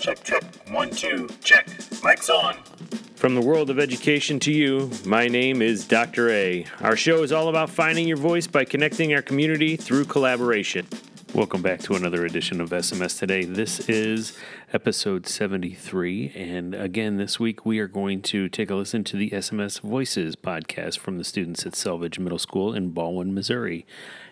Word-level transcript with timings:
Check, 0.00 0.24
check. 0.24 0.42
One, 0.70 0.88
two, 0.88 1.28
check. 1.44 1.68
Mic's 2.02 2.30
on. 2.30 2.56
From 3.16 3.34
the 3.34 3.42
world 3.42 3.68
of 3.68 3.78
education 3.78 4.40
to 4.40 4.50
you, 4.50 4.90
my 5.04 5.28
name 5.28 5.60
is 5.60 5.86
Dr. 5.86 6.30
A. 6.30 6.64
Our 6.80 6.96
show 6.96 7.22
is 7.22 7.32
all 7.32 7.48
about 7.48 7.68
finding 7.68 8.08
your 8.08 8.16
voice 8.16 8.46
by 8.46 8.64
connecting 8.64 9.12
our 9.12 9.20
community 9.20 9.76
through 9.76 10.06
collaboration. 10.06 10.86
Welcome 11.32 11.62
back 11.62 11.78
to 11.82 11.94
another 11.94 12.26
edition 12.26 12.60
of 12.60 12.70
SMS 12.70 13.16
Today. 13.16 13.44
This 13.44 13.88
is 13.88 14.36
episode 14.72 15.28
73. 15.28 16.32
And 16.34 16.74
again, 16.74 17.18
this 17.18 17.38
week 17.38 17.64
we 17.64 17.78
are 17.78 17.86
going 17.86 18.20
to 18.22 18.48
take 18.48 18.68
a 18.68 18.74
listen 18.74 19.04
to 19.04 19.16
the 19.16 19.30
SMS 19.30 19.80
Voices 19.80 20.34
podcast 20.34 20.98
from 20.98 21.18
the 21.18 21.24
students 21.24 21.64
at 21.64 21.74
Selvidge 21.74 22.18
Middle 22.18 22.38
School 22.38 22.74
in 22.74 22.90
Ballwin, 22.92 23.32
Missouri. 23.32 23.86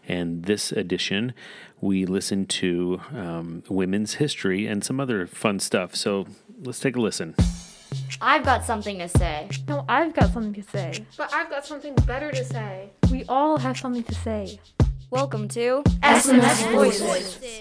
And 0.09 0.45
this 0.45 0.73
edition, 0.73 1.35
we 1.81 2.05
listen 2.05 2.47
to 2.47 3.01
um, 3.15 3.63
women's 3.69 4.15
history 4.15 4.67
and 4.67 4.83
some 4.85 4.99
other 4.99 5.29
fun 5.29 5.61
stuff. 5.61 5.95
So 5.95 6.27
let's 6.65 6.81
take 6.81 6.97
a 6.97 7.01
listen. 7.01 7.37
I've 8.21 8.45
got 8.45 8.65
something 8.65 8.99
to 8.99 9.09
say. 9.09 9.49
No, 9.69 9.85
I've 9.89 10.13
got 10.13 10.33
something 10.33 10.53
to 10.55 10.69
say. 10.69 11.05
But 11.17 11.33
I've 11.33 11.49
got 11.49 11.65
something 11.65 11.95
better 12.07 12.33
to 12.33 12.45
say. 12.45 12.91
We 13.11 13.25
all 13.29 13.59
have 13.59 13.79
something 13.79 14.03
to 14.03 14.15
say. 14.17 14.59
Welcome 15.11 15.49
to 15.49 15.83
SMS 16.03 16.71
Voices. 16.71 17.61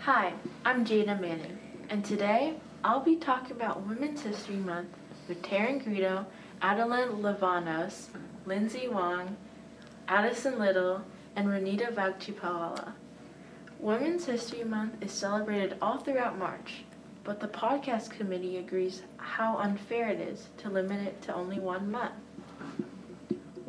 Hi, 0.00 0.34
I'm 0.62 0.84
Jada 0.84 1.18
Manning, 1.18 1.58
and 1.88 2.04
today 2.04 2.56
I'll 2.84 3.00
be 3.00 3.16
talking 3.16 3.52
about 3.52 3.86
Women's 3.86 4.20
History 4.20 4.56
Month 4.56 4.90
with 5.26 5.40
Taryn 5.40 5.82
Greedo, 5.82 6.26
Adeline 6.60 7.22
Lavanos, 7.22 8.08
Lindsay 8.44 8.88
Wong, 8.88 9.38
Addison 10.06 10.58
Little, 10.58 11.00
and 11.34 11.48
Renita 11.48 11.90
Vagchipawala. 11.90 12.92
Women's 13.78 14.26
History 14.26 14.64
Month 14.64 15.02
is 15.02 15.12
celebrated 15.12 15.78
all 15.80 15.96
throughout 15.96 16.36
March, 16.36 16.84
but 17.24 17.40
the 17.40 17.48
podcast 17.48 18.10
committee 18.10 18.58
agrees 18.58 19.00
how 19.16 19.56
unfair 19.56 20.08
it 20.08 20.20
is 20.20 20.48
to 20.58 20.68
limit 20.68 21.00
it 21.06 21.22
to 21.22 21.34
only 21.34 21.58
one 21.58 21.90
month. 21.90 22.12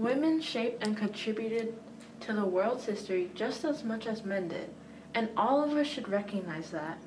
Women 0.02 0.42
shaped 0.42 0.84
and 0.84 0.98
contributed 0.98 1.76
to 2.22 2.34
the 2.34 2.44
world's 2.44 2.86
history 2.86 3.30
just 3.36 3.64
as 3.64 3.84
much 3.84 4.08
as 4.08 4.26
men 4.26 4.48
did, 4.48 4.72
and 5.14 5.30
all 5.38 5.64
of 5.64 5.78
us 5.78 5.86
should 5.86 6.10
recognize 6.10 6.72
that. 6.72 6.98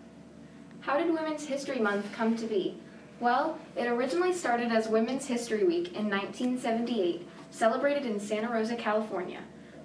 How 0.79 0.99
did 0.99 1.13
Women's 1.13 1.45
History 1.45 1.81
Month 1.81 2.13
come 2.13 2.37
to 2.37 2.47
be? 2.47 2.79
Well, 3.19 3.59
it 3.75 3.89
originally 3.89 4.33
started 4.33 4.71
as 4.71 4.87
Women's 4.87 5.27
History 5.27 5.65
Week 5.65 5.89
in 5.89 6.09
1978, 6.09 7.27
celebrated 7.51 8.07
in 8.07 8.21
Santa 8.21 8.49
Rosa, 8.49 8.77
California. 8.77 9.41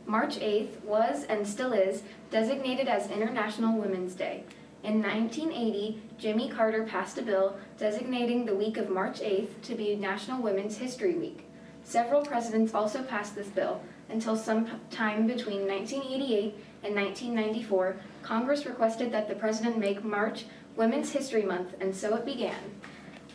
March 0.06 0.38
8th 0.38 0.80
was 0.84 1.24
and 1.24 1.48
still 1.48 1.74
is 1.74 2.04
designated 2.30 2.88
as 2.88 3.10
International 3.10 3.76
Women's 3.76 4.14
Day. 4.14 4.44
In 4.84 5.02
1980, 5.02 6.00
Jimmy 6.20 6.48
Carter 6.48 6.84
passed 6.84 7.18
a 7.18 7.24
bill 7.24 7.58
designating 7.80 8.46
the 8.46 8.54
week 8.54 8.78
of 8.78 8.92
March 8.92 9.20
8th 9.20 9.60
to 9.64 9.74
be 9.74 9.96
National 9.96 10.44
Women's 10.44 10.78
History 10.78 11.16
Week. 11.16 11.49
Several 11.90 12.22
presidents 12.22 12.76
also 12.76 13.02
passed 13.02 13.34
this 13.34 13.48
bill 13.48 13.82
until 14.10 14.38
sometime 14.38 15.26
between 15.26 15.68
1988 15.68 16.54
and 16.84 16.96
1994. 16.96 17.96
Congress 18.22 18.68
requested 18.68 19.12
that 19.12 19.28
the 19.28 19.34
president 19.34 19.80
make 19.80 20.04
March 20.04 20.46
Women's 20.76 21.14
History 21.14 21.42
Month, 21.42 21.74
and 21.82 21.96
so 21.96 22.16
it 22.16 22.26
began. 22.26 22.60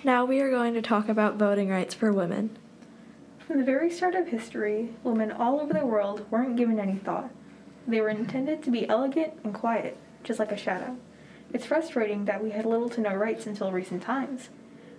Now 0.04 0.24
we 0.24 0.40
are 0.40 0.52
going 0.52 0.72
to 0.74 0.82
talk 0.82 1.08
about 1.08 1.34
voting 1.34 1.68
rights 1.68 1.94
for 1.94 2.12
women. 2.12 2.56
From 3.44 3.58
the 3.58 3.64
very 3.64 3.90
start 3.90 4.14
of 4.14 4.28
history, 4.28 4.94
women 5.02 5.32
all 5.32 5.58
over 5.58 5.72
the 5.72 5.84
world 5.84 6.24
weren't 6.30 6.54
given 6.54 6.78
any 6.78 6.94
thought. 6.94 7.30
They 7.88 8.00
were 8.00 8.08
intended 8.08 8.62
to 8.62 8.70
be 8.70 8.88
elegant 8.88 9.32
and 9.42 9.52
quiet, 9.52 9.96
just 10.22 10.38
like 10.38 10.52
a 10.52 10.56
shadow. 10.56 10.96
It's 11.52 11.66
frustrating 11.66 12.26
that 12.26 12.40
we 12.40 12.50
had 12.50 12.66
little 12.66 12.88
to 12.90 13.00
no 13.00 13.16
rights 13.16 13.48
until 13.48 13.72
recent 13.72 14.04
times. 14.04 14.50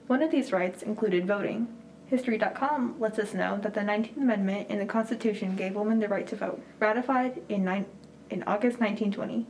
One 0.07 0.21
of 0.21 0.29
these 0.29 0.51
rights 0.51 0.83
included 0.83 1.25
voting. 1.25 1.69
History.com 2.07 2.95
lets 2.99 3.17
us 3.17 3.33
know 3.33 3.57
that 3.61 3.73
the 3.73 3.81
19th 3.81 4.17
Amendment 4.17 4.69
in 4.69 4.77
the 4.79 4.85
Constitution 4.85 5.55
gave 5.55 5.75
women 5.75 5.99
the 5.99 6.07
right 6.07 6.27
to 6.27 6.35
vote, 6.35 6.61
ratified 6.79 7.41
in, 7.49 7.65
ni- 7.65 7.85
in 8.29 8.43
August 8.43 8.79
1920. 8.79 9.47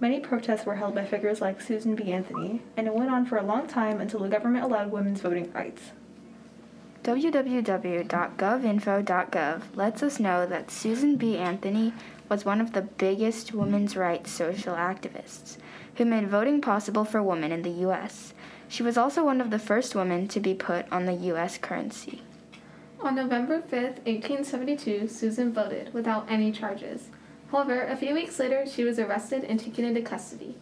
Many 0.00 0.20
protests 0.20 0.64
were 0.64 0.76
held 0.76 0.94
by 0.94 1.04
figures 1.04 1.40
like 1.40 1.60
Susan 1.60 1.96
B. 1.96 2.12
Anthony, 2.12 2.62
and 2.76 2.86
it 2.86 2.94
went 2.94 3.10
on 3.10 3.26
for 3.26 3.36
a 3.36 3.42
long 3.42 3.66
time 3.66 4.00
until 4.00 4.20
the 4.20 4.28
government 4.28 4.64
allowed 4.64 4.92
women's 4.92 5.20
voting 5.20 5.50
rights. 5.52 5.90
www.govinfo.gov 7.02 9.62
lets 9.74 10.02
us 10.02 10.20
know 10.20 10.46
that 10.46 10.70
Susan 10.70 11.16
B. 11.16 11.36
Anthony 11.38 11.92
was 12.28 12.44
one 12.44 12.60
of 12.60 12.74
the 12.74 12.82
biggest 12.82 13.54
women's 13.54 13.96
rights 13.96 14.30
social 14.30 14.74
activists 14.74 15.56
who 15.96 16.04
made 16.04 16.28
voting 16.28 16.60
possible 16.60 17.04
for 17.04 17.20
women 17.22 17.50
in 17.50 17.62
the 17.62 17.70
U.S. 17.70 18.34
She 18.68 18.82
was 18.82 18.98
also 18.98 19.24
one 19.24 19.40
of 19.40 19.50
the 19.50 19.58
first 19.58 19.94
women 19.94 20.28
to 20.28 20.40
be 20.40 20.54
put 20.54 20.90
on 20.92 21.06
the 21.06 21.14
U.S. 21.14 21.56
currency. 21.56 22.20
On 23.00 23.14
November 23.14 23.60
5th, 23.60 24.04
1872, 24.04 25.08
Susan 25.08 25.52
voted 25.52 25.94
without 25.94 26.30
any 26.30 26.52
charges. 26.52 27.08
However, 27.50 27.82
a 27.82 27.96
few 27.96 28.12
weeks 28.12 28.38
later, 28.38 28.66
she 28.66 28.84
was 28.84 28.98
arrested 28.98 29.44
and 29.44 29.58
taken 29.58 29.84
into 29.84 30.02
custody. 30.02 30.56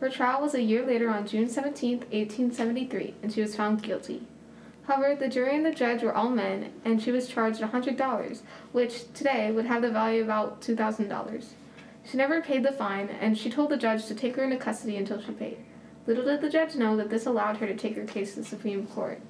Her 0.00 0.10
trial 0.10 0.42
was 0.42 0.54
a 0.54 0.62
year 0.62 0.84
later 0.84 1.08
on 1.08 1.26
June 1.26 1.48
17, 1.48 2.00
1873, 2.00 3.14
and 3.22 3.32
she 3.32 3.40
was 3.40 3.56
found 3.56 3.82
guilty. 3.82 4.26
However, 4.86 5.16
the 5.16 5.28
jury 5.28 5.56
and 5.56 5.64
the 5.64 5.72
judge 5.72 6.02
were 6.02 6.14
all 6.14 6.30
men, 6.30 6.72
and 6.84 7.02
she 7.02 7.10
was 7.10 7.28
charged 7.28 7.60
$100, 7.60 8.42
which 8.72 9.12
today 9.14 9.50
would 9.50 9.66
have 9.66 9.82
the 9.82 9.90
value 9.90 10.20
of 10.20 10.26
about 10.26 10.60
$2,000. 10.60 11.44
She 12.04 12.16
never 12.16 12.42
paid 12.42 12.62
the 12.62 12.72
fine, 12.72 13.08
and 13.08 13.36
she 13.36 13.50
told 13.50 13.70
the 13.70 13.76
judge 13.76 14.06
to 14.06 14.14
take 14.14 14.36
her 14.36 14.44
into 14.44 14.56
custody 14.56 14.96
until 14.96 15.20
she 15.20 15.32
paid. 15.32 15.58
Little 16.08 16.24
did 16.24 16.40
the 16.40 16.48
judge 16.48 16.74
know 16.74 16.96
that 16.96 17.10
this 17.10 17.26
allowed 17.26 17.58
her 17.58 17.66
to 17.66 17.76
take 17.76 17.94
her 17.96 18.04
case 18.06 18.32
to 18.32 18.40
the 18.40 18.46
Supreme 18.46 18.86
Court. 18.86 19.20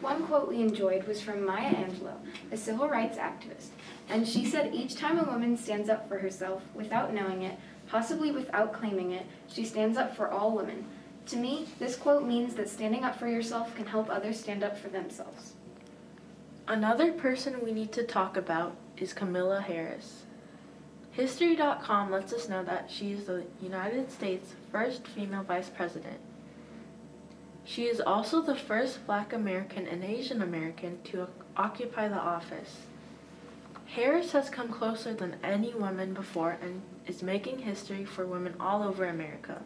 One 0.00 0.26
quote 0.26 0.48
we 0.48 0.62
enjoyed 0.62 1.06
was 1.06 1.20
from 1.20 1.44
Maya 1.44 1.74
Angelou, 1.74 2.14
a 2.50 2.56
civil 2.56 2.88
rights 2.88 3.18
activist, 3.18 3.68
and 4.08 4.26
she 4.26 4.46
said 4.46 4.74
each 4.74 4.94
time 4.94 5.18
a 5.18 5.30
woman 5.30 5.58
stands 5.58 5.90
up 5.90 6.08
for 6.08 6.20
herself 6.20 6.62
without 6.74 7.12
knowing 7.12 7.42
it, 7.42 7.58
possibly 7.86 8.32
without 8.32 8.72
claiming 8.72 9.12
it, 9.12 9.26
she 9.46 9.62
stands 9.62 9.98
up 9.98 10.16
for 10.16 10.30
all 10.30 10.56
women. 10.56 10.86
To 11.26 11.36
me, 11.36 11.68
this 11.78 11.96
quote 11.96 12.24
means 12.24 12.54
that 12.54 12.70
standing 12.70 13.04
up 13.04 13.18
for 13.18 13.28
yourself 13.28 13.76
can 13.76 13.84
help 13.84 14.08
others 14.08 14.40
stand 14.40 14.64
up 14.64 14.78
for 14.78 14.88
themselves. 14.88 15.52
Another 16.66 17.12
person 17.12 17.62
we 17.62 17.72
need 17.72 17.92
to 17.92 18.04
talk 18.04 18.38
about 18.38 18.74
is 18.96 19.12
Kamala 19.12 19.60
Harris. 19.60 20.22
History.com 21.18 22.12
lets 22.12 22.32
us 22.32 22.48
know 22.48 22.62
that 22.62 22.88
she 22.88 23.10
is 23.10 23.24
the 23.24 23.42
United 23.60 24.08
States' 24.12 24.54
first 24.70 25.04
female 25.04 25.42
vice 25.42 25.68
president. 25.68 26.20
She 27.64 27.86
is 27.86 28.00
also 28.00 28.40
the 28.40 28.54
first 28.54 29.04
black 29.04 29.32
American 29.32 29.88
and 29.88 30.04
Asian 30.04 30.40
American 30.40 31.02
to 31.06 31.26
occupy 31.56 32.06
the 32.06 32.14
office. 32.14 32.82
Harris 33.86 34.30
has 34.30 34.48
come 34.48 34.68
closer 34.68 35.12
than 35.12 35.38
any 35.42 35.74
woman 35.74 36.14
before 36.14 36.56
and 36.62 36.82
is 37.08 37.20
making 37.20 37.58
history 37.58 38.04
for 38.04 38.24
women 38.24 38.54
all 38.60 38.84
over 38.84 39.04
America. 39.04 39.60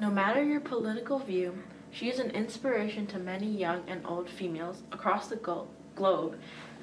No 0.00 0.10
matter 0.10 0.42
your 0.42 0.58
political 0.58 1.20
view, 1.20 1.62
she 1.92 2.10
is 2.10 2.18
an 2.18 2.32
inspiration 2.32 3.06
to 3.06 3.20
many 3.20 3.46
young 3.46 3.84
and 3.86 4.04
old 4.04 4.28
females 4.28 4.82
across 4.90 5.28
the 5.28 5.64
globe 5.94 6.36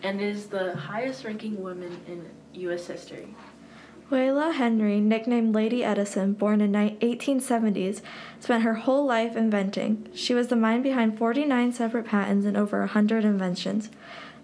and 0.03 0.21
is 0.21 0.45
the 0.45 0.73
highest 0.73 1.25
ranking 1.25 1.61
woman 1.61 1.99
in 2.07 2.29
U.S. 2.61 2.87
history. 2.87 3.35
Layla 4.09 4.53
Henry, 4.53 5.01
nicknamed 5.01 5.53
Lady 5.53 5.83
Edison, 5.83 6.31
born 6.31 6.61
in 6.61 6.71
ni- 6.71 6.97
1870s, 7.01 8.01
spent 8.39 8.63
her 8.63 8.75
whole 8.75 9.05
life 9.05 9.35
inventing. 9.35 10.07
She 10.13 10.33
was 10.33 10.47
the 10.47 10.55
mind 10.55 10.83
behind 10.83 11.17
49 11.17 11.73
separate 11.73 12.05
patents 12.05 12.45
and 12.45 12.55
over 12.55 12.79
100 12.79 13.25
inventions. 13.25 13.89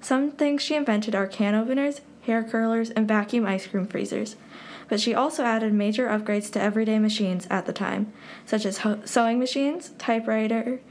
Some 0.01 0.31
things 0.31 0.61
she 0.61 0.75
invented 0.75 1.15
are 1.15 1.27
can 1.27 1.55
openers, 1.55 2.01
hair 2.23 2.43
curlers, 2.43 2.89
and 2.89 3.07
vacuum 3.07 3.45
ice 3.45 3.65
cream 3.65 3.87
freezers. 3.87 4.35
But 4.89 4.99
she 4.99 5.13
also 5.15 5.43
added 5.43 5.73
major 5.73 6.07
upgrades 6.07 6.51
to 6.51 6.61
everyday 6.61 6.99
machines 6.99 7.47
at 7.49 7.65
the 7.65 7.71
time, 7.71 8.11
such 8.45 8.65
as 8.65 8.79
ho- 8.79 8.99
sewing 9.05 9.39
machines, 9.39 9.91
typewriters, 9.97 10.81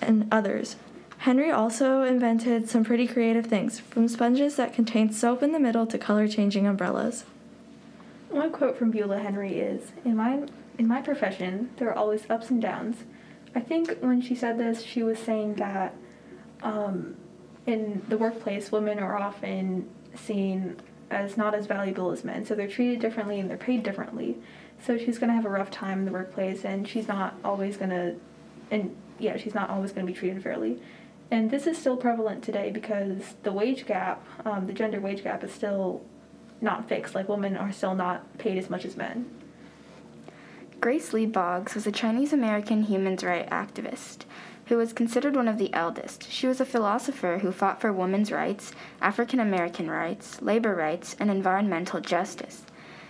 and 0.00 0.26
others. 0.32 0.76
Henry 1.18 1.50
also 1.50 2.04
invented 2.04 2.70
some 2.70 2.84
pretty 2.84 3.06
creative 3.06 3.44
things, 3.44 3.80
from 3.80 4.08
sponges 4.08 4.56
that 4.56 4.72
contained 4.72 5.14
soap 5.14 5.42
in 5.42 5.52
the 5.52 5.60
middle 5.60 5.86
to 5.86 5.98
color 5.98 6.26
changing 6.26 6.66
umbrellas. 6.66 7.24
One 8.30 8.52
quote 8.52 8.76
from 8.76 8.90
Beulah 8.90 9.18
Henry 9.18 9.58
is 9.58 9.92
In 10.04 10.16
my, 10.16 10.42
in 10.78 10.86
my 10.86 11.00
profession, 11.00 11.70
there 11.76 11.88
are 11.88 11.96
always 11.96 12.28
ups 12.28 12.50
and 12.50 12.60
downs. 12.60 13.04
I 13.54 13.60
think 13.60 13.98
when 14.00 14.20
she 14.20 14.34
said 14.34 14.58
this, 14.58 14.82
she 14.82 15.02
was 15.02 15.18
saying 15.18 15.54
that 15.54 15.94
um, 16.62 17.16
in 17.66 18.02
the 18.08 18.18
workplace, 18.18 18.70
women 18.70 18.98
are 18.98 19.16
often 19.16 19.88
seen 20.14 20.76
as 21.10 21.36
not 21.38 21.54
as 21.54 21.66
valuable 21.66 22.10
as 22.10 22.22
men, 22.22 22.44
so 22.44 22.54
they're 22.54 22.68
treated 22.68 23.00
differently 23.00 23.40
and 23.40 23.48
they're 23.48 23.56
paid 23.56 23.82
differently. 23.82 24.36
So 24.84 24.98
she's 24.98 25.18
going 25.18 25.30
to 25.30 25.34
have 25.34 25.46
a 25.46 25.50
rough 25.50 25.70
time 25.70 26.00
in 26.00 26.04
the 26.04 26.12
workplace, 26.12 26.64
and 26.64 26.86
she's 26.86 27.08
not 27.08 27.34
always 27.44 27.76
going 27.76 27.90
to, 27.90 28.14
and 28.70 28.94
yeah, 29.18 29.38
she's 29.38 29.54
not 29.54 29.70
always 29.70 29.92
going 29.92 30.06
to 30.06 30.12
be 30.12 30.18
treated 30.18 30.42
fairly. 30.42 30.80
And 31.30 31.50
this 31.50 31.66
is 31.66 31.76
still 31.76 31.96
prevalent 31.96 32.44
today 32.44 32.70
because 32.70 33.34
the 33.42 33.52
wage 33.52 33.86
gap, 33.86 34.24
um, 34.44 34.66
the 34.66 34.72
gender 34.72 35.00
wage 35.00 35.22
gap, 35.22 35.42
is 35.42 35.52
still 35.52 36.02
not 36.60 36.88
fixed. 36.88 37.14
Like 37.14 37.28
women 37.28 37.56
are 37.56 37.72
still 37.72 37.94
not 37.94 38.38
paid 38.38 38.58
as 38.58 38.70
much 38.70 38.84
as 38.84 38.96
men. 38.96 39.30
Grace 40.80 41.12
Lee 41.12 41.26
Boggs 41.26 41.74
was 41.74 41.86
a 41.86 41.92
Chinese 41.92 42.32
American 42.32 42.84
human 42.84 43.16
rights 43.16 43.48
activist 43.50 44.24
who 44.66 44.76
was 44.76 44.92
considered 44.92 45.34
one 45.34 45.48
of 45.48 45.58
the 45.58 45.72
eldest. 45.72 46.30
She 46.30 46.46
was 46.46 46.60
a 46.60 46.66
philosopher 46.66 47.38
who 47.38 47.50
fought 47.50 47.80
for 47.80 47.92
women's 47.92 48.30
rights, 48.30 48.72
African 49.00 49.40
American 49.40 49.90
rights, 49.90 50.42
labor 50.42 50.74
rights, 50.74 51.16
and 51.18 51.30
environmental 51.30 52.00
justice. 52.00 52.64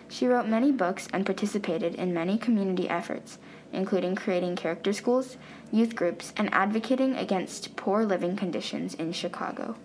She 0.08 0.26
wrote 0.26 0.46
many 0.46 0.72
books 0.72 1.08
and 1.12 1.26
participated 1.26 1.96
in 1.96 2.14
many 2.14 2.38
community 2.38 2.88
efforts, 2.88 3.38
including 3.72 4.14
creating 4.14 4.56
character 4.56 4.92
schools, 4.92 5.36
youth 5.72 5.94
groups, 5.94 6.32
and 6.36 6.48
advocating 6.54 7.16
against 7.16 7.76
poor 7.76 8.04
living 8.04 8.36
conditions 8.36 8.94
in 8.94 9.12
Chicago. 9.12 9.76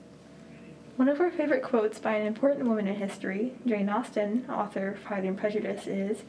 One 0.95 1.09
of 1.09 1.19
our 1.19 1.31
favorite 1.31 1.63
quotes 1.63 1.97
by 1.97 2.15
an 2.15 2.27
important 2.27 2.67
woman 2.67 2.87
in 2.87 2.95
history, 2.95 3.53
Jane 3.65 3.89
Austen, 3.89 4.45
author 4.47 4.89
of 4.89 5.03
Pride 5.03 5.23
and 5.25 5.35
Prejudice, 5.35 5.87
is 5.87 6.21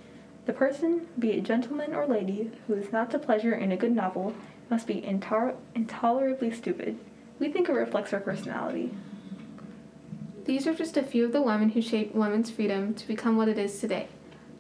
The 0.47 0.55
person, 0.55 1.07
be 1.19 1.33
it 1.33 1.43
gentleman 1.43 1.95
or 1.95 2.07
lady, 2.07 2.51
who 2.67 2.73
is 2.75 2.91
not 2.91 3.11
to 3.11 3.19
pleasure 3.19 3.55
in 3.55 3.73
a 3.73 3.77
good 3.77 3.95
novel, 3.95 4.35
must 4.71 4.87
be 4.87 5.03
intar- 5.03 5.57
intolerably 5.75 6.51
stupid. 6.51 6.99
We 7.39 7.51
think 7.51 7.69
it 7.69 7.73
reflects 7.73 8.13
her 8.13 8.21
personality. 8.21 8.95
These 10.47 10.67
are 10.67 10.75
just 10.75 10.97
a 10.97 11.03
few 11.03 11.27
of 11.27 11.33
the 11.33 11.43
women 11.43 11.71
who 11.71 11.83
shaped 11.83 12.15
women's 12.15 12.51
freedom 12.51 12.95
to 12.95 13.07
become 13.07 13.37
what 13.37 13.49
it 13.49 13.59
is 13.59 13.79
today. 13.79 14.09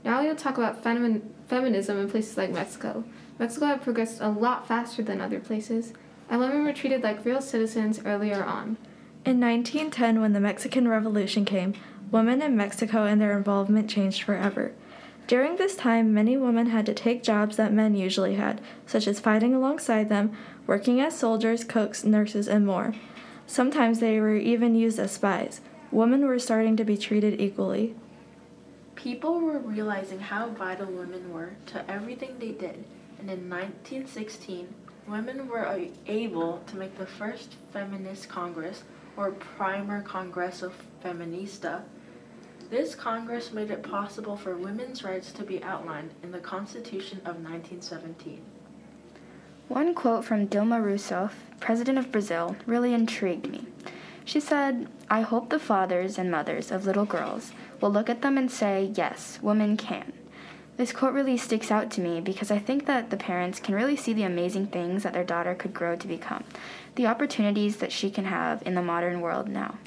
Now 0.04 0.22
we'll 0.22 0.36
talk 0.36 0.58
about 0.58 0.84
femin- 0.84 1.22
feminism 1.48 1.98
in 1.98 2.10
places 2.10 2.36
like 2.36 2.50
Mexico. 2.50 3.04
Mexico 3.38 3.66
had 3.66 3.82
progressed 3.82 4.20
a 4.20 4.28
lot 4.28 4.68
faster 4.68 5.02
than 5.02 5.22
other 5.22 5.40
places, 5.40 5.94
and 6.28 6.40
women 6.40 6.62
were 6.62 6.74
treated 6.74 7.02
like 7.02 7.24
real 7.24 7.40
citizens 7.40 8.00
earlier 8.04 8.44
on. 8.44 8.76
In 9.26 9.40
1910, 9.40 10.20
when 10.20 10.34
the 10.34 10.40
Mexican 10.40 10.86
Revolution 10.86 11.46
came, 11.46 11.72
women 12.10 12.42
in 12.42 12.58
Mexico 12.58 13.04
and 13.04 13.18
their 13.18 13.34
involvement 13.34 13.88
changed 13.88 14.22
forever. 14.22 14.72
During 15.26 15.56
this 15.56 15.74
time, 15.74 16.12
many 16.12 16.36
women 16.36 16.66
had 16.66 16.84
to 16.84 16.92
take 16.92 17.22
jobs 17.22 17.56
that 17.56 17.72
men 17.72 17.94
usually 17.94 18.34
had, 18.34 18.60
such 18.86 19.08
as 19.08 19.20
fighting 19.20 19.54
alongside 19.54 20.10
them, 20.10 20.36
working 20.66 21.00
as 21.00 21.18
soldiers, 21.18 21.64
cooks, 21.64 22.04
nurses, 22.04 22.46
and 22.46 22.66
more. 22.66 22.92
Sometimes 23.46 24.00
they 24.00 24.20
were 24.20 24.36
even 24.36 24.74
used 24.74 24.98
as 24.98 25.12
spies. 25.12 25.62
Women 25.90 26.26
were 26.26 26.38
starting 26.38 26.76
to 26.76 26.84
be 26.84 26.98
treated 26.98 27.40
equally. 27.40 27.94
People 28.94 29.40
were 29.40 29.58
realizing 29.58 30.20
how 30.20 30.50
vital 30.50 30.86
women 30.86 31.32
were 31.32 31.54
to 31.66 31.90
everything 31.90 32.36
they 32.38 32.52
did, 32.52 32.84
and 33.18 33.30
in 33.30 33.48
1916, 33.48 34.68
women 35.08 35.48
were 35.48 35.80
able 36.06 36.62
to 36.66 36.76
make 36.76 36.98
the 36.98 37.06
first 37.06 37.56
feminist 37.72 38.28
congress, 38.28 38.82
or 39.16 39.32
Primer 39.32 40.02
Congreso 40.02 40.72
Feminista. 41.02 41.82
This 42.70 42.94
congress 42.94 43.52
made 43.52 43.70
it 43.70 43.82
possible 43.82 44.36
for 44.36 44.56
women's 44.56 45.04
rights 45.04 45.32
to 45.32 45.44
be 45.44 45.62
outlined 45.62 46.10
in 46.22 46.32
the 46.32 46.38
Constitution 46.38 47.18
of 47.18 47.36
1917. 47.36 48.40
One 49.68 49.94
quote 49.94 50.24
from 50.24 50.48
Dilma 50.48 50.82
Rousseff, 50.82 51.32
President 51.60 51.98
of 51.98 52.12
Brazil, 52.12 52.56
really 52.66 52.92
intrigued 52.92 53.50
me. 53.50 53.66
She 54.24 54.40
said, 54.40 54.88
I 55.08 55.20
hope 55.20 55.50
the 55.50 55.58
fathers 55.58 56.18
and 56.18 56.30
mothers 56.30 56.70
of 56.70 56.86
little 56.86 57.04
girls 57.04 57.52
will 57.80 57.90
look 57.90 58.08
at 58.08 58.22
them 58.22 58.38
and 58.38 58.50
say, 58.50 58.90
Yes, 58.94 59.38
women 59.42 59.76
can. 59.76 60.12
This 60.76 60.90
quote 60.90 61.14
really 61.14 61.36
sticks 61.36 61.70
out 61.70 61.90
to 61.92 62.00
me 62.00 62.20
because 62.20 62.50
I 62.50 62.58
think 62.58 62.86
that 62.86 63.10
the 63.10 63.16
parents 63.16 63.60
can 63.60 63.76
really 63.76 63.94
see 63.94 64.12
the 64.12 64.24
amazing 64.24 64.66
things 64.66 65.04
that 65.04 65.12
their 65.12 65.22
daughter 65.22 65.54
could 65.54 65.72
grow 65.72 65.94
to 65.94 66.08
become, 66.08 66.42
the 66.96 67.06
opportunities 67.06 67.76
that 67.76 67.92
she 67.92 68.10
can 68.10 68.24
have 68.24 68.60
in 68.66 68.74
the 68.74 68.82
modern 68.82 69.20
world 69.20 69.48
now. 69.48 69.78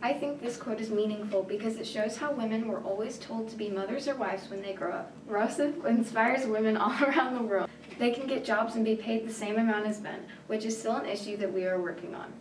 I 0.00 0.14
think 0.14 0.40
this 0.40 0.56
quote 0.56 0.80
is 0.80 0.90
meaningful 0.90 1.42
because 1.42 1.76
it 1.76 1.86
shows 1.86 2.16
how 2.16 2.32
women 2.32 2.68
were 2.68 2.80
always 2.80 3.18
told 3.18 3.50
to 3.50 3.56
be 3.56 3.68
mothers 3.68 4.08
or 4.08 4.14
wives 4.14 4.48
when 4.48 4.62
they 4.62 4.72
grow 4.72 4.92
up. 4.92 5.12
Rousseff 5.28 5.84
inspires 5.86 6.46
women 6.46 6.78
all 6.78 6.92
around 7.04 7.34
the 7.34 7.42
world. 7.42 7.68
They 7.98 8.10
can 8.10 8.26
get 8.26 8.46
jobs 8.46 8.76
and 8.76 8.84
be 8.84 8.96
paid 8.96 9.28
the 9.28 9.32
same 9.32 9.58
amount 9.58 9.86
as 9.86 10.00
men, 10.00 10.24
which 10.46 10.64
is 10.64 10.78
still 10.78 10.96
an 10.96 11.06
issue 11.06 11.36
that 11.36 11.52
we 11.52 11.66
are 11.66 11.80
working 11.80 12.14
on. 12.14 12.32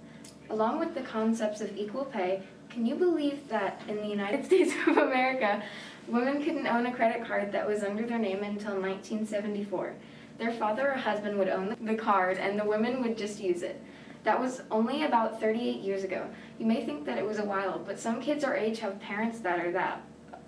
Along 0.49 0.79
with 0.79 0.93
the 0.93 1.01
concepts 1.01 1.61
of 1.61 1.77
equal 1.77 2.05
pay, 2.05 2.43
can 2.69 2.85
you 2.85 2.95
believe 2.95 3.47
that 3.49 3.81
in 3.87 3.97
the 3.97 4.07
United 4.07 4.45
States 4.47 4.73
of 4.87 4.97
America, 4.97 5.63
women 6.07 6.43
couldn't 6.43 6.67
own 6.67 6.85
a 6.85 6.93
credit 6.93 7.25
card 7.25 7.51
that 7.51 7.67
was 7.67 7.83
under 7.83 8.05
their 8.05 8.19
name 8.19 8.43
until 8.43 8.73
1974? 8.73 9.93
Their 10.37 10.51
father 10.51 10.91
or 10.91 10.97
husband 10.97 11.37
would 11.37 11.49
own 11.49 11.75
the 11.81 11.95
card 11.95 12.37
and 12.37 12.59
the 12.59 12.65
women 12.65 13.01
would 13.01 13.17
just 13.17 13.39
use 13.39 13.61
it. 13.61 13.81
That 14.23 14.39
was 14.39 14.61
only 14.71 15.03
about 15.03 15.39
38 15.39 15.81
years 15.81 16.03
ago. 16.03 16.27
You 16.57 16.65
may 16.65 16.85
think 16.85 17.05
that 17.05 17.17
it 17.17 17.25
was 17.25 17.39
a 17.39 17.45
while, 17.45 17.79
but 17.79 17.99
some 17.99 18.21
kids 18.21 18.43
our 18.43 18.55
age 18.55 18.79
have 18.79 18.99
parents 18.99 19.39
that 19.39 19.59
are 19.59 19.71
that 19.71 20.01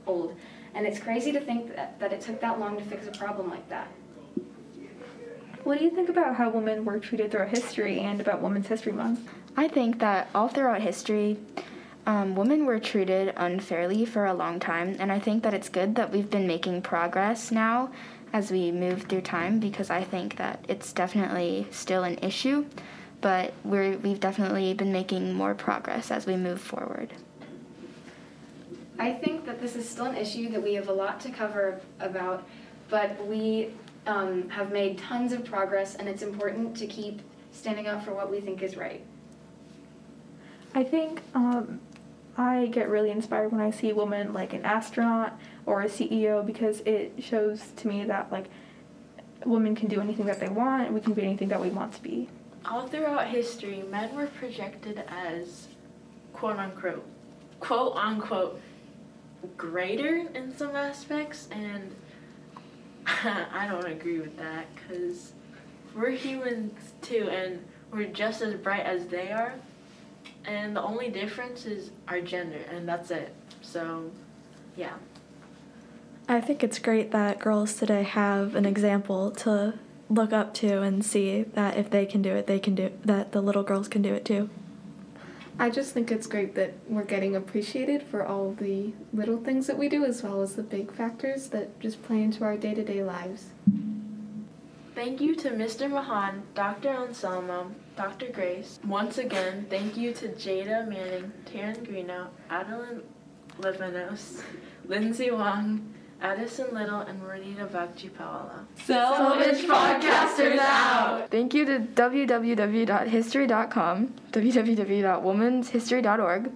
old, 0.07 0.36
and 0.74 0.86
it's 0.86 1.00
crazy 1.00 1.31
to 1.31 1.42
think 1.42 1.75
that, 1.75 2.00
that 2.00 2.13
it 2.13 2.22
took 2.22 2.40
that 2.42 2.60
long 2.60 2.78
to 2.78 2.84
fix 2.84 3.08
a 3.08 3.12
problem 3.12 3.50
like 3.50 3.68
that. 3.69 3.88
What 5.63 5.80
do 5.80 5.84
you 5.84 5.92
think 5.92 6.10
about 6.10 6.36
how 6.36 6.50
women 6.50 6.86
were 6.86 7.00
treated 7.00 7.31
throughout 7.31 7.50
history 7.50 8.00
and 8.00 8.22
about 8.22 8.42
Women's 8.42 8.68
History 8.68 8.92
Month? 8.92 9.28
I 9.58 9.68
think 9.68 10.00
that 10.00 10.30
all 10.36 10.48
throughout 10.48 10.81
history, 10.81 11.38
um, 12.06 12.36
women 12.36 12.66
were 12.66 12.80
treated 12.80 13.34
unfairly 13.36 14.06
for 14.06 14.25
a 14.25 14.34
long 14.34 14.60
time, 14.60 14.96
and 15.00 15.12
I 15.12 15.19
think 15.19 15.44
that 15.44 15.54
it's 15.54 15.69
good 15.69 15.96
that 15.96 16.12
we've 16.12 16.30
been 16.30 16.46
making 16.46 16.81
progress 16.84 17.52
now 17.52 17.92
as 18.31 18.52
we 18.52 18.72
move 18.72 19.04
through 19.04 19.22
time 19.22 19.60
because 19.60 19.90
I 19.90 20.04
think 20.04 20.38
that 20.38 20.63
it's 20.68 20.94
definitely 20.94 21.68
still 21.72 22.04
an 22.04 22.18
issue, 22.22 22.66
but 23.22 23.54
we're, 23.63 23.98
we've 23.98 24.19
definitely 24.19 24.74
been 24.74 24.92
making 24.92 25.34
more 25.34 25.56
progress 25.56 26.12
as 26.12 26.25
we 26.25 26.36
move 26.36 26.62
forward. 26.62 27.13
I 29.00 29.13
think 29.13 29.46
that 29.46 29.60
this 29.60 29.75
is 29.75 29.88
still 29.88 30.06
an 30.06 30.16
issue 30.16 30.50
that 30.50 30.62
we 30.62 30.74
have 30.75 30.90
a 30.90 30.94
lot 30.94 31.19
to 31.22 31.30
cover 31.30 31.81
about, 32.00 32.48
but 32.90 33.25
we 33.25 33.72
um, 34.06 34.48
have 34.50 34.72
made 34.72 34.98
tons 34.98 35.34
of 35.34 35.44
progress, 35.44 35.96
and 35.96 36.08
it's 36.08 36.22
important 36.22 36.78
to 36.78 36.88
keep 36.88 37.22
standing 37.51 37.88
up 37.88 38.04
for 38.06 38.13
what 38.13 38.30
we 38.30 38.40
think 38.40 38.62
is 38.62 38.78
right. 38.78 39.04
I 40.74 40.84
think 40.84 41.22
um, 41.34 41.80
I 42.38 42.68
get 42.68 42.90
really 42.90 43.12
inspired 43.12 43.52
when 43.52 43.62
I 43.62 43.72
see 43.72 43.90
a 43.90 43.96
woman 43.96 44.34
like 44.34 44.54
an 44.54 44.66
astronaut 44.66 45.40
or 45.66 45.82
a 45.82 45.86
CEO 45.86 46.46
because 46.46 46.82
it 46.82 47.14
shows 47.20 47.72
to 47.78 47.88
me 47.88 48.04
that 48.06 48.32
like 48.32 48.46
women 49.46 49.76
can 49.76 49.88
do 49.88 50.02
anything 50.02 50.26
that 50.26 50.40
they 50.40 50.50
want, 50.50 50.88
and 50.88 50.94
we 50.94 51.02
can 51.02 51.14
be 51.14 51.22
anything 51.22 51.50
that 51.50 51.62
we 51.62 51.70
want 51.70 51.94
to 51.94 52.02
be. 52.02 52.28
All 52.66 52.88
throughout 52.88 53.28
history, 53.28 53.84
men 53.90 54.16
were 54.16 54.28
projected 54.28 55.04
as 55.08 55.68
quote 56.34 56.58
unquote, 56.58 57.06
quote 57.60 57.96
unquote, 57.96 58.60
greater 59.56 60.28
in 60.34 60.56
some 60.56 60.76
aspects, 60.76 61.48
and 61.52 61.96
I 63.08 63.68
don't 63.70 63.86
agree 63.86 64.20
with 64.20 64.36
that 64.38 64.65
because 64.75 65.34
we're 65.96 66.12
humans 66.12 66.74
too, 67.01 67.30
and 67.30 67.63
we're 67.92 68.08
just 68.08 68.42
as 68.42 68.56
bright 68.56 68.86
as 68.86 69.08
they 69.08 69.32
are, 69.32 69.54
and 70.46 70.75
the 70.75 70.82
only 70.82 71.10
difference 71.10 71.65
is 71.65 71.91
our 72.08 72.22
gender, 72.22 72.62
and 72.72 72.88
that's 72.88 73.12
it. 73.12 73.34
So, 73.62 74.12
yeah. 74.75 74.94
I 76.27 76.41
think 76.41 76.63
it's 76.63 76.79
great 76.79 77.12
that 77.12 77.39
girls 77.39 77.75
today 77.75 78.03
have 78.03 78.55
an 78.55 78.65
example 78.65 79.32
to 79.32 79.75
look 80.10 80.34
up 80.34 80.53
to 80.55 80.82
and 80.82 81.05
see 81.05 81.44
that 81.44 81.77
if 81.77 81.89
they 81.89 82.05
can 82.05 82.22
do 82.22 82.34
it, 82.36 82.48
they 82.48 82.60
can 82.60 82.75
do 82.75 82.91
that 83.03 83.32
the 83.32 83.41
little 83.41 83.63
girls 83.63 83.88
can 83.88 84.01
do 84.01 84.13
it 84.13 84.25
too. 84.25 84.50
I 85.58 85.70
just 85.70 85.94
think 85.94 86.12
it's 86.12 86.27
great 86.27 86.53
that 86.55 86.74
we're 86.89 87.05
getting 87.05 87.36
appreciated 87.36 88.03
for 88.03 88.25
all 88.25 88.51
the 88.51 88.91
little 89.13 89.38
things 89.38 89.67
that 89.67 89.77
we 89.77 89.88
do 89.88 90.03
as 90.03 90.22
well 90.22 90.41
as 90.41 90.55
the 90.55 90.63
big 90.63 90.91
factors 90.91 91.48
that 91.50 91.79
just 91.79 92.03
play 92.03 92.22
into 92.24 92.44
our 92.44 92.58
day 92.58 92.74
to 92.74 92.84
day 92.84 93.03
lives. 93.03 93.51
Thank 94.96 95.22
you 95.22 95.36
to 95.36 95.51
Mr. 95.51 95.89
Mahan, 95.89 96.44
Dr. 96.55 96.89
Anselmo, 96.89 97.72
Dr. 97.96 98.30
Grace. 98.30 98.80
Once 98.86 99.18
again, 99.18 99.66
thank 99.70 99.98
you 99.98 100.14
to 100.14 100.28
Jada 100.30 100.88
Manning, 100.88 101.34
Taryn 101.46 101.86
Greeno, 101.86 102.28
Adeline 102.50 103.02
Levinos, 103.60 104.42
Lindsay 104.88 105.32
Wong, 105.32 105.94
Addison 106.22 106.74
Little, 106.74 107.02
and 107.02 107.22
Renita 107.22 107.68
Vacchipala. 107.68 108.66
Selfish 108.75 109.66
Podcasters 109.66 110.58
out! 110.60 111.30
Thank 111.30 111.54
you 111.54 111.66
to 111.66 111.80
www.history.com, 111.80 114.14
www.womenshistory.org, 114.32 116.52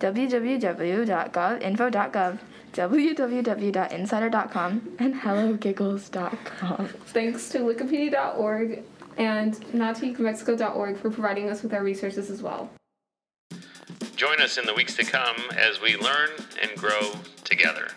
www.govinfo.gov, 0.00 2.38
www.insider.com, 2.72 4.96
and 4.98 5.14
hellogiggles.com. 5.14 6.88
Thanks 7.06 7.48
to 7.48 7.60
Wikipedia.org 7.60 8.82
and 9.18 9.54
NautiqueMexico.org 9.72 10.96
for 10.96 11.10
providing 11.10 11.50
us 11.50 11.62
with 11.62 11.74
our 11.74 11.82
resources 11.82 12.30
as 12.30 12.42
well. 12.42 12.70
Join 14.16 14.40
us 14.40 14.58
in 14.58 14.64
the 14.64 14.74
weeks 14.74 14.96
to 14.96 15.04
come 15.04 15.36
as 15.56 15.80
we 15.80 15.96
learn 15.96 16.30
and 16.60 16.70
grow 16.76 17.12
together. 17.44 17.88